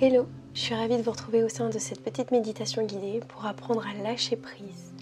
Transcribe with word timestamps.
Hello, 0.00 0.26
je 0.54 0.60
suis 0.60 0.74
ravie 0.74 0.96
de 0.96 1.02
vous 1.02 1.12
retrouver 1.12 1.44
au 1.44 1.48
sein 1.48 1.68
de 1.68 1.78
cette 1.78 2.02
petite 2.02 2.32
méditation 2.32 2.84
guidée 2.84 3.20
pour 3.28 3.46
apprendre 3.46 3.86
à 3.86 3.94
lâcher 4.02 4.34
prise 4.34 4.92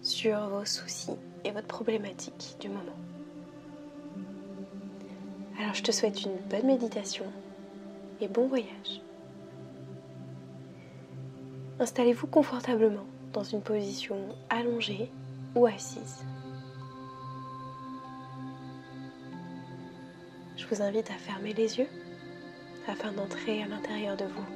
sur 0.00 0.48
vos 0.48 0.64
soucis 0.64 1.12
et 1.44 1.50
votre 1.50 1.66
problématique 1.66 2.56
du 2.58 2.70
moment. 2.70 2.96
Alors 5.58 5.74
je 5.74 5.82
te 5.82 5.92
souhaite 5.92 6.22
une 6.22 6.38
bonne 6.48 6.66
méditation 6.66 7.26
et 8.22 8.28
bon 8.28 8.48
voyage. 8.48 9.02
Installez-vous 11.78 12.26
confortablement 12.26 13.04
dans 13.34 13.44
une 13.44 13.60
position 13.60 14.16
allongée 14.48 15.10
ou 15.54 15.66
assise. 15.66 16.24
Je 20.56 20.66
vous 20.66 20.80
invite 20.80 21.10
à 21.10 21.18
fermer 21.18 21.52
les 21.52 21.78
yeux 21.78 21.88
afin 22.90 23.12
d'entrer 23.12 23.62
à 23.62 23.66
l'intérieur 23.66 24.16
de 24.16 24.24
vous. 24.24 24.46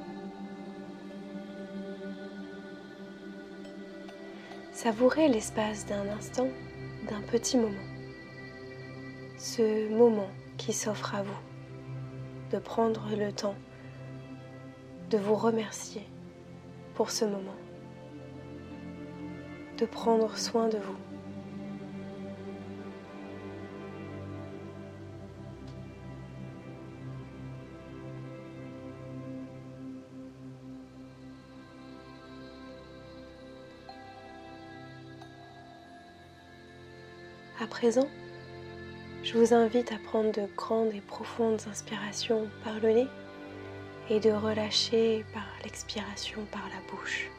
Savourez 4.73 5.29
l'espace 5.29 5.85
d'un 5.85 6.07
instant, 6.09 6.49
d'un 7.09 7.21
petit 7.21 7.57
moment. 7.57 7.87
Ce 9.37 9.89
moment 9.89 10.29
qui 10.57 10.73
s'offre 10.73 11.15
à 11.15 11.23
vous, 11.23 11.41
de 12.51 12.59
prendre 12.59 13.07
le 13.17 13.31
temps 13.31 13.55
de 15.09 15.17
vous 15.17 15.35
remercier 15.35 16.03
pour 16.93 17.11
ce 17.11 17.23
moment, 17.23 17.55
de 19.77 19.85
prendre 19.85 20.37
soin 20.37 20.67
de 20.67 20.77
vous. 20.77 21.14
À 37.61 37.67
présent, 37.67 38.09
je 39.23 39.37
vous 39.37 39.53
invite 39.53 39.93
à 39.93 39.97
prendre 39.97 40.29
de 40.33 40.45
grandes 40.57 40.93
et 40.93 40.99
profondes 40.99 41.61
inspirations 41.71 42.49
par 42.65 42.81
le 42.81 42.89
nez 42.91 43.07
et 44.09 44.19
de 44.19 44.29
relâcher 44.29 45.23
par 45.33 45.47
l'expiration 45.63 46.45
par 46.51 46.63
la 46.67 46.91
bouche. 46.91 47.29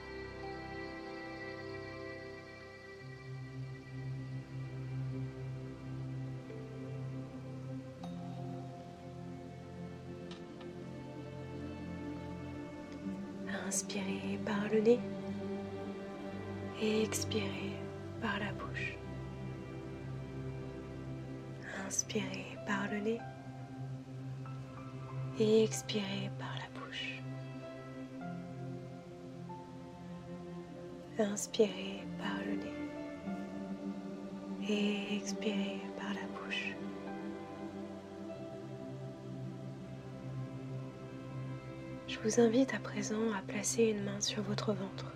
Inspirez 13.69 14.41
par 14.47 14.69
le 14.73 14.81
nez 14.81 15.01
et 16.81 17.03
expirez 17.03 17.77
par 18.23 18.39
la 18.39 18.53
bouche. 18.53 18.96
Inspirez 21.97 22.59
par 22.67 22.89
le 22.93 22.99
nez 22.99 23.21
et 25.41 25.65
expirez 25.65 26.31
par 26.39 26.55
la 26.59 26.69
bouche. 26.79 27.23
Inspirez 31.19 32.05
par 32.19 32.37
le 32.45 32.57
nez 32.57 32.75
et 34.69 35.17
expirez 35.17 35.81
par 35.97 36.13
la 36.13 36.27
bouche. 36.39 36.77
Je 42.09 42.19
vous 42.19 42.41
invite 42.41 42.75
à 42.75 42.79
présent 42.79 43.33
à 43.35 43.41
placer 43.41 43.85
une 43.85 44.05
main 44.05 44.21
sur 44.21 44.43
votre 44.43 44.75
ventre 44.75 45.15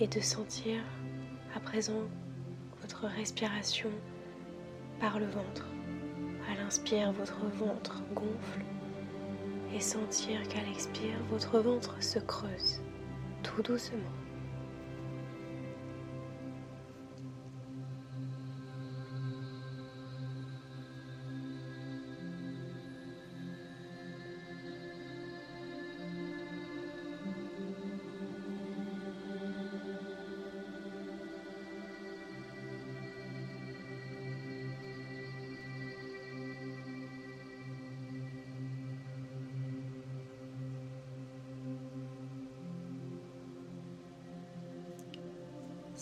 et 0.00 0.06
de 0.06 0.20
sentir 0.20 0.80
à 1.54 1.60
présent 1.60 2.08
votre 2.80 3.04
respiration 3.06 3.90
par 5.02 5.18
le 5.18 5.26
ventre. 5.26 5.66
À 6.48 6.54
l'inspire, 6.62 7.10
votre 7.10 7.44
ventre 7.58 8.00
gonfle 8.14 8.62
et 9.74 9.80
sentir 9.80 10.46
qu'à 10.46 10.62
l'expire, 10.62 11.18
votre 11.28 11.58
ventre 11.58 12.00
se 12.00 12.20
creuse 12.20 12.80
tout 13.42 13.62
doucement. 13.62 14.21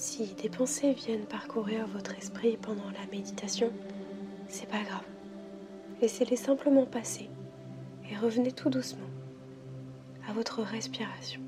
Si 0.02 0.32
des 0.32 0.48
pensées 0.48 0.94
viennent 0.94 1.26
parcourir 1.26 1.86
votre 1.86 2.16
esprit 2.16 2.56
pendant 2.56 2.88
la 2.88 3.06
méditation, 3.12 3.70
c'est 4.48 4.66
pas 4.66 4.82
grave. 4.82 5.04
Laissez-les 6.00 6.36
simplement 6.36 6.86
passer 6.86 7.28
et 8.10 8.16
revenez 8.16 8.50
tout 8.50 8.70
doucement 8.70 9.10
à 10.26 10.32
votre 10.32 10.62
respiration. 10.62 11.42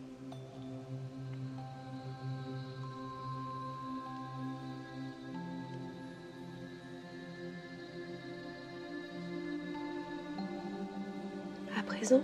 À 11.75 11.83
présent, 11.85 12.21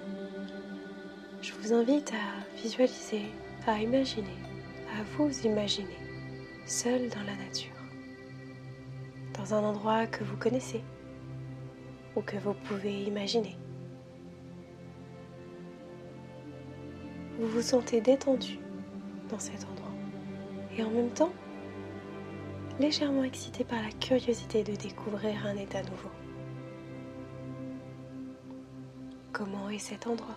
je 1.40 1.54
vous 1.54 1.72
invite 1.72 2.12
à 2.12 2.60
visualiser, 2.60 3.22
à 3.66 3.80
imaginer, 3.80 4.36
à 4.94 5.02
vous 5.16 5.30
imaginer 5.46 6.07
seul 6.68 7.08
dans 7.08 7.22
la 7.22 7.34
nature, 7.34 7.72
dans 9.32 9.54
un 9.54 9.64
endroit 9.64 10.06
que 10.06 10.22
vous 10.22 10.36
connaissez 10.36 10.82
ou 12.14 12.20
que 12.20 12.36
vous 12.36 12.52
pouvez 12.52 13.04
imaginer. 13.04 13.56
Vous 17.38 17.48
vous 17.48 17.62
sentez 17.62 18.02
détendu 18.02 18.58
dans 19.30 19.38
cet 19.38 19.64
endroit 19.64 19.94
et 20.76 20.82
en 20.82 20.90
même 20.90 21.10
temps 21.10 21.32
légèrement 22.78 23.24
excité 23.24 23.64
par 23.64 23.80
la 23.80 23.90
curiosité 23.90 24.62
de 24.62 24.76
découvrir 24.76 25.46
un 25.46 25.56
état 25.56 25.82
nouveau. 25.82 26.10
Comment 29.32 29.70
est 29.70 29.78
cet 29.78 30.06
endroit? 30.06 30.36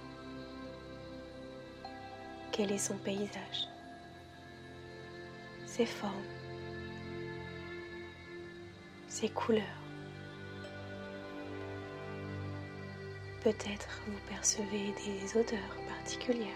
Quel 2.51 2.71
est 2.71 2.77
son 2.77 2.97
paysage? 2.97 3.70
Ses 5.71 5.85
formes 5.85 6.11
Ses 9.07 9.29
couleurs 9.29 9.63
Peut-être 13.41 14.01
vous 14.05 14.19
percevez 14.27 14.93
des 15.05 15.39
odeurs 15.39 15.77
particulières. 15.87 16.47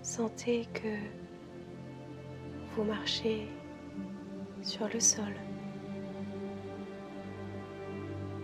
Sentez 0.00 0.66
que 0.72 0.96
vous 2.74 2.84
marchez 2.84 3.48
sur 4.62 4.88
le 4.88 4.98
sol. 4.98 5.34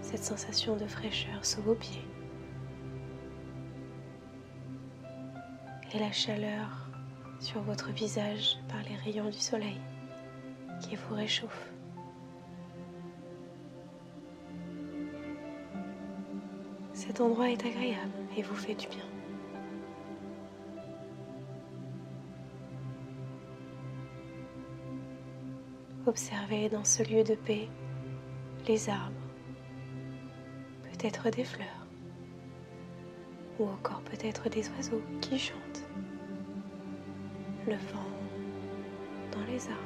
Cette 0.02 0.22
sensation 0.22 0.76
de 0.76 0.86
fraîcheur 0.86 1.46
sous 1.46 1.62
vos 1.62 1.74
pieds. 1.74 2.13
Et 5.94 5.98
la 5.98 6.10
chaleur 6.10 6.88
sur 7.38 7.60
votre 7.62 7.90
visage 7.90 8.58
par 8.68 8.82
les 8.82 8.96
rayons 8.96 9.30
du 9.30 9.38
soleil 9.38 9.80
qui 10.80 10.96
vous 10.96 11.14
réchauffent. 11.14 11.70
Cet 16.92 17.20
endroit 17.20 17.50
est 17.50 17.64
agréable 17.64 18.12
et 18.36 18.42
vous 18.42 18.54
fait 18.54 18.74
du 18.74 18.88
bien. 18.88 19.04
Observez 26.06 26.68
dans 26.68 26.84
ce 26.84 27.02
lieu 27.02 27.24
de 27.24 27.34
paix 27.34 27.68
les 28.66 28.88
arbres, 28.88 29.14
peut-être 30.82 31.30
des 31.30 31.44
fleurs, 31.44 31.83
ou 33.58 33.68
encore 33.68 34.00
peut-être 34.02 34.48
des 34.48 34.68
oiseaux 34.70 35.02
qui 35.20 35.38
chantent, 35.38 35.82
le 37.66 37.74
vent 37.74 38.10
dans 39.32 39.44
les 39.46 39.60
arbres. 39.68 39.80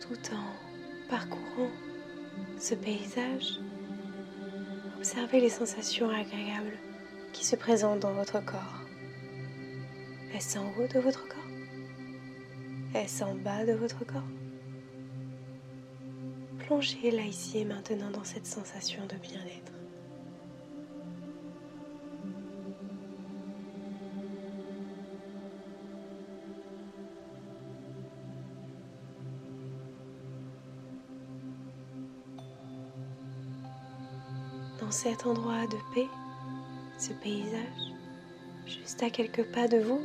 Tout 0.00 0.34
en 0.34 1.08
parcourant 1.08 1.70
ce 2.58 2.74
paysage, 2.74 3.60
observez 4.98 5.40
les 5.40 5.48
sensations 5.48 6.08
agréables 6.08 6.78
qui 7.32 7.44
se 7.44 7.56
présentent 7.56 8.00
dans 8.00 8.12
votre 8.12 8.44
corps. 8.44 8.83
Est-ce 10.34 10.58
en 10.58 10.66
haut 10.76 10.88
de 10.92 10.98
votre 10.98 11.28
corps? 11.28 11.38
Est-ce 12.92 13.22
en 13.22 13.36
bas 13.36 13.64
de 13.64 13.72
votre 13.72 14.04
corps? 14.04 14.20
Plongez 16.58 17.12
là 17.12 17.22
ici 17.22 17.58
et 17.58 17.64
maintenant 17.64 18.10
dans 18.10 18.24
cette 18.24 18.44
sensation 18.44 19.06
de 19.06 19.14
bien-être. 19.14 19.72
Dans 34.80 34.90
cet 34.90 35.26
endroit 35.26 35.68
de 35.68 35.76
paix, 35.94 36.08
ce 36.98 37.12
paysage, 37.12 37.94
juste 38.66 39.00
à 39.04 39.10
quelques 39.10 39.44
pas 39.52 39.68
de 39.68 39.78
vous, 39.78 40.00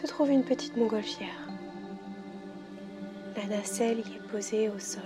se 0.00 0.06
trouve 0.06 0.30
une 0.30 0.44
petite 0.44 0.76
montgolfière. 0.76 1.48
La 3.36 3.46
nacelle 3.46 3.98
y 3.98 4.14
est 4.14 4.30
posée 4.30 4.68
au 4.68 4.78
sol, 4.78 5.02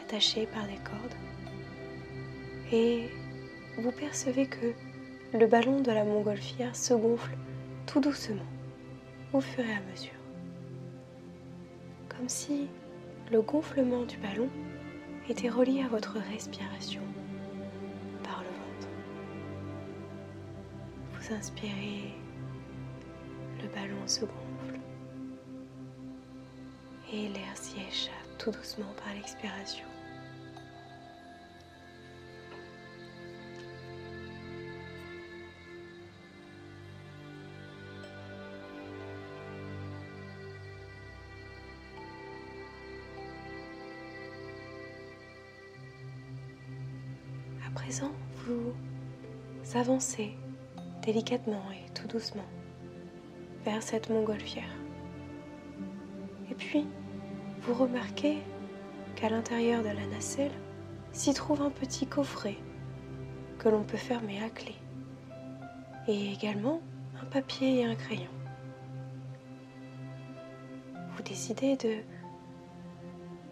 attachée 0.00 0.46
par 0.46 0.64
des 0.68 0.76
cordes. 0.76 1.16
Et 2.70 3.08
vous 3.78 3.90
percevez 3.90 4.46
que 4.46 4.72
le 5.36 5.46
ballon 5.48 5.80
de 5.80 5.90
la 5.90 6.04
montgolfière 6.04 6.76
se 6.76 6.94
gonfle 6.94 7.36
tout 7.86 7.98
doucement 7.98 8.46
au 9.32 9.40
fur 9.40 9.64
et 9.64 9.72
à 9.72 9.80
mesure. 9.90 10.12
Comme 12.08 12.28
si 12.28 12.68
le 13.32 13.42
gonflement 13.42 14.04
du 14.04 14.16
ballon 14.18 14.48
était 15.28 15.48
relié 15.48 15.82
à 15.82 15.88
votre 15.88 16.18
respiration 16.32 17.02
par 18.22 18.42
le 18.42 18.48
ventre. 18.48 18.88
Vous 21.14 21.34
inspirez, 21.34 22.14
le 23.66 23.72
ballon 23.74 24.06
se 24.06 24.20
gonfle 24.20 24.80
et 27.12 27.28
l'air 27.28 27.56
s'y 27.56 27.76
échappe 27.80 28.12
tout 28.38 28.50
doucement 28.50 28.92
par 29.02 29.14
l'expiration. 29.14 29.84
À 47.66 47.70
présent, 47.74 48.12
vous 48.44 48.72
avancez 49.74 50.34
délicatement 51.04 51.62
et 51.72 51.92
tout 51.92 52.06
doucement 52.08 52.44
vers 53.66 53.82
cette 53.82 54.10
montgolfière. 54.10 54.70
Et 56.48 56.54
puis, 56.54 56.86
vous 57.62 57.74
remarquez 57.74 58.38
qu'à 59.16 59.28
l'intérieur 59.28 59.82
de 59.82 59.88
la 59.88 60.06
nacelle 60.06 60.52
s'y 61.10 61.34
trouve 61.34 61.62
un 61.62 61.70
petit 61.70 62.06
coffret 62.06 62.58
que 63.58 63.68
l'on 63.68 63.82
peut 63.82 63.96
fermer 63.96 64.40
à 64.40 64.50
clé. 64.50 64.76
Et 66.06 66.32
également 66.32 66.80
un 67.20 67.24
papier 67.24 67.80
et 67.80 67.84
un 67.84 67.96
crayon. 67.96 68.30
Vous 71.16 71.22
décidez 71.24 71.76
de 71.76 71.96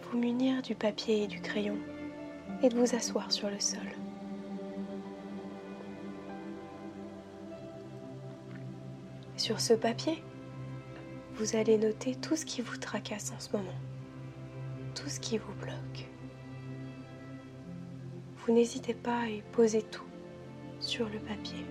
vous 0.02 0.18
munir 0.18 0.62
du 0.62 0.76
papier 0.76 1.24
et 1.24 1.26
du 1.26 1.40
crayon 1.40 1.76
et 2.62 2.68
de 2.68 2.76
vous 2.76 2.94
asseoir 2.94 3.32
sur 3.32 3.50
le 3.50 3.58
sol. 3.58 4.03
Sur 9.44 9.60
ce 9.60 9.74
papier, 9.74 10.22
vous 11.34 11.54
allez 11.54 11.76
noter 11.76 12.14
tout 12.14 12.34
ce 12.34 12.46
qui 12.46 12.62
vous 12.62 12.78
tracasse 12.78 13.30
en 13.30 13.38
ce 13.38 13.54
moment, 13.54 13.78
tout 14.94 15.10
ce 15.10 15.20
qui 15.20 15.36
vous 15.36 15.52
bloque. 15.60 16.08
Vous 18.38 18.54
n'hésitez 18.54 18.94
pas 18.94 19.18
à 19.18 19.28
y 19.28 19.42
poser 19.52 19.82
tout 19.82 20.06
sur 20.80 21.10
le 21.10 21.18
papier. 21.18 21.66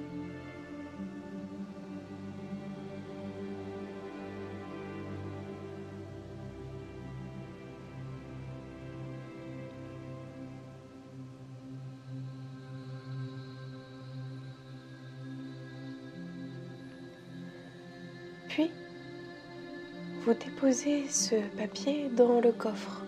Vous 20.25 20.33
déposez 20.33 21.09
ce 21.09 21.35
papier 21.57 22.07
dans 22.07 22.39
le 22.39 22.53
coffre 22.53 23.03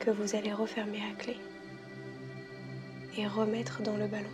que 0.00 0.10
vous 0.10 0.34
allez 0.34 0.52
refermer 0.52 0.98
à 1.08 1.14
clé 1.14 1.36
et 3.16 3.28
remettre 3.28 3.80
dans 3.80 3.96
le 3.96 4.08
ballon. 4.08 4.26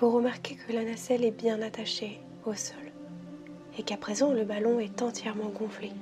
Vous 0.00 0.10
remarquez 0.10 0.56
que 0.56 0.72
la 0.72 0.84
nacelle 0.84 1.24
est 1.24 1.36
bien 1.36 1.60
attachée 1.60 2.18
au 2.46 2.54
sol 2.54 2.78
et 3.76 3.82
qu'à 3.82 3.98
présent 3.98 4.32
le 4.32 4.44
ballon 4.44 4.80
est 4.80 5.02
entièrement 5.02 5.50
gonflé. 5.50 5.92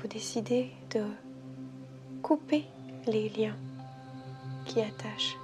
Vous 0.00 0.08
décidez 0.08 0.70
de 0.94 1.02
couper 2.22 2.64
les 3.06 3.28
liens 3.30 3.56
qui 4.64 4.80
attachent 4.80 5.36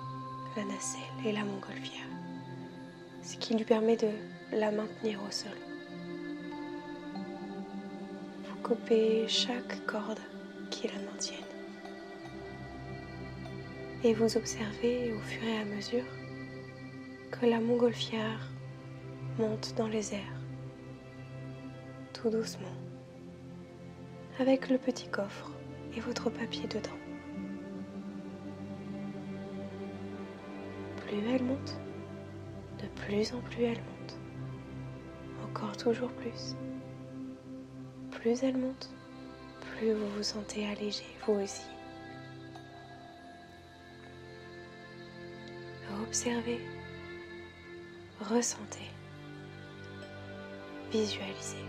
la 0.57 0.65
nacelle 0.65 1.01
et 1.25 1.33
la 1.33 1.45
montgolfière, 1.45 2.07
ce 3.23 3.37
qui 3.37 3.55
lui 3.55 3.65
permet 3.65 3.97
de 3.97 4.09
la 4.53 4.71
maintenir 4.71 5.21
au 5.27 5.31
sol. 5.31 5.53
Vous 8.45 8.63
coupez 8.63 9.27
chaque 9.29 9.87
corde 9.87 10.21
qui 10.71 10.89
la 10.89 11.01
maintienne 11.11 11.39
et 14.05 14.15
vous 14.15 14.37
observez 14.37 15.13
au 15.13 15.21
fur 15.21 15.45
et 15.45 15.59
à 15.59 15.65
mesure 15.65 16.05
que 17.31 17.47
la 17.47 17.61
montgolfière 17.61 18.51
monte 19.39 19.75
dans 19.77 19.89
les 19.89 20.15
airs, 20.15 20.41
tout 22.13 22.29
doucement 22.29 22.69
avec 24.39 24.69
le 24.69 24.79
petit 24.79 25.09
coffre 25.09 25.51
et 25.95 26.01
votre 26.01 26.31
papier 26.31 26.67
dedans. 26.69 26.91
Plus 31.07 31.19
elle 31.31 31.43
monte, 31.43 31.79
de 32.81 32.87
plus 33.03 33.33
en 33.35 33.41
plus 33.41 33.65
elle 33.65 33.79
monte. 33.79 34.19
Encore 35.45 35.77
toujours 35.77 36.13
plus. 36.13 36.57
Plus 38.11 38.43
elle 38.43 38.57
monte, 38.57 38.91
plus 39.61 39.93
vous 39.93 40.09
vous 40.17 40.23
sentez 40.23 40.67
allégé, 40.67 41.05
vous 41.27 41.35
aussi. 41.35 41.67
Observez, 46.03 46.61
ressentez, 48.21 48.91
visualisez. 50.91 51.65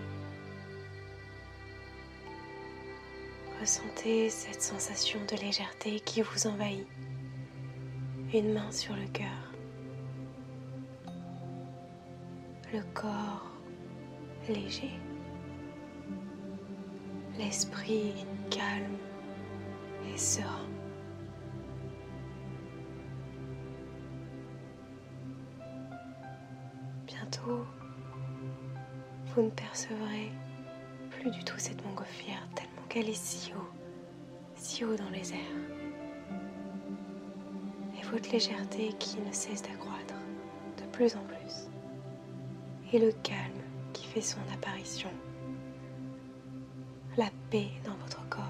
Ressentez 3.64 4.30
cette 4.30 4.62
sensation 4.62 5.22
de 5.24 5.38
légèreté 5.38 6.02
qui 6.02 6.22
vous 6.22 6.48
envahit. 6.48 6.86
Une 8.34 8.52
main 8.52 8.70
sur 8.74 8.94
le 8.94 9.08
cœur. 9.08 9.54
Le 12.74 12.82
corps 12.94 13.50
léger. 14.50 14.92
L'esprit 17.38 18.26
calme 18.52 18.98
et 20.14 20.18
serein. 20.18 20.68
Bientôt, 27.08 27.66
vous 29.28 29.42
ne 29.42 29.50
percevrez 29.52 30.34
plus 31.12 31.32
du 31.32 31.42
tout 31.46 31.58
cette 31.58 31.82
montgolfière 31.86 32.46
qu'elle 32.94 33.10
est 33.10 33.26
si 33.26 33.52
haut, 33.54 33.70
si 34.56 34.86
haut 34.86 34.96
dans 34.96 35.10
les 35.10 35.34
airs. 35.34 35.40
Et 38.00 38.06
votre 38.06 38.32
légèreté 38.32 38.94
qui 39.00 39.18
ne 39.20 39.32
cesse 39.32 39.64
d'accroître 39.64 40.14
de 40.78 40.86
plus 40.92 41.16
en 41.16 41.24
plus. 41.24 41.70
Et 42.92 43.00
le 43.00 43.12
calme 43.24 43.64
qui 43.94 44.06
fait 44.06 44.22
son 44.22 44.38
apparition. 44.54 45.10
La 47.18 47.32
paix 47.50 47.70
dans 47.84 47.96
votre 47.96 48.30
corps. 48.30 48.44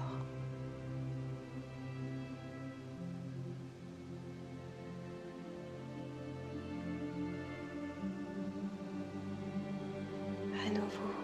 À 10.66 10.68
nouveau, 10.68 11.14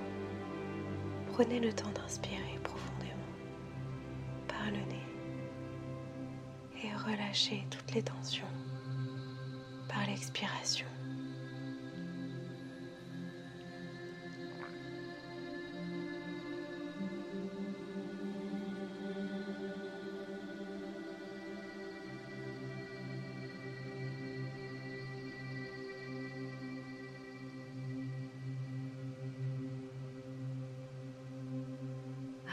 prenez 1.35 1.61
le 1.61 1.71
temps 1.75 1.91
d'inspirer 1.91 2.59
profondément 2.63 3.10
le 4.67 4.79
nez 4.91 5.07
et 6.83 6.95
relâchez 6.97 7.65
toutes 7.71 7.95
les 7.95 8.03
tensions 8.03 8.47
par 9.89 10.07
l'expiration. 10.07 10.87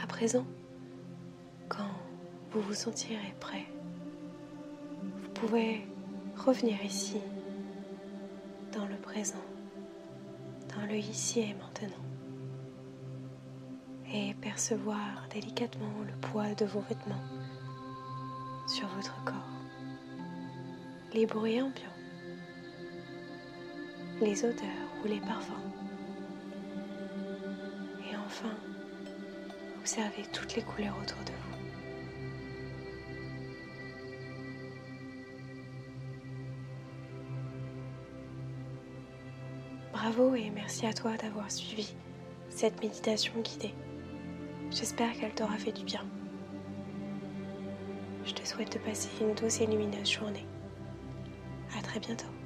À 0.02 0.06
présent, 0.06 0.46
vous 2.68 2.74
sentirez 2.74 3.34
prêt, 3.40 3.64
vous 5.02 5.30
pouvez 5.30 5.86
revenir 6.36 6.84
ici, 6.84 7.16
dans 8.74 8.84
le 8.84 8.96
présent, 8.96 9.42
dans 10.76 10.84
le 10.84 10.96
ici 10.96 11.40
et 11.40 11.54
maintenant, 11.54 12.04
et 14.12 14.34
percevoir 14.34 15.26
délicatement 15.32 15.94
le 16.06 16.12
poids 16.28 16.54
de 16.56 16.66
vos 16.66 16.80
vêtements 16.80 17.24
sur 18.66 18.86
votre 18.88 19.24
corps, 19.24 19.34
les 21.14 21.24
bruits 21.24 21.62
ambiants, 21.62 21.98
les 24.20 24.44
odeurs 24.44 24.92
ou 25.02 25.08
les 25.08 25.20
parfums, 25.20 25.54
et 28.10 28.14
enfin, 28.26 28.54
Observez 29.80 30.24
toutes 30.34 30.54
les 30.54 30.60
couleurs 30.60 30.94
autour 31.02 31.24
de 31.24 31.30
vous. 31.30 31.47
Bravo 40.00 40.36
et 40.36 40.48
merci 40.50 40.86
à 40.86 40.92
toi 40.92 41.16
d'avoir 41.16 41.50
suivi 41.50 41.92
cette 42.50 42.80
méditation 42.80 43.32
guidée. 43.40 43.74
J'espère 44.70 45.12
qu'elle 45.18 45.34
t'aura 45.34 45.58
fait 45.58 45.72
du 45.72 45.84
bien. 45.84 46.04
Je 48.24 48.32
te 48.32 48.46
souhaite 48.46 48.72
de 48.72 48.78
passer 48.78 49.08
une 49.20 49.34
douce 49.34 49.60
et 49.60 49.66
lumineuse 49.66 50.08
journée. 50.08 50.46
À 51.76 51.82
très 51.82 51.98
bientôt. 51.98 52.37